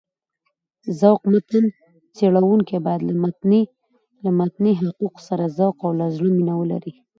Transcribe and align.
ذوق 0.99 1.21
متن 1.31 1.65
څېړونکی 2.15 2.77
باید 2.85 3.01
له 4.27 4.31
متني 4.37 4.73
تحقيق 4.83 5.15
سره 5.27 5.45
ذوق 5.57 5.77
او 5.85 5.91
له 5.99 6.05
زړه 6.15 6.29
مينه 6.37 6.53
ولري. 6.57 6.93